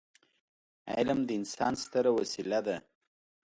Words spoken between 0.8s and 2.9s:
علم د انسان ستره وسيله ده.